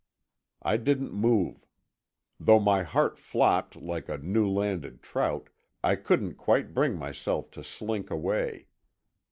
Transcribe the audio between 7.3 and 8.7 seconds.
to slink away.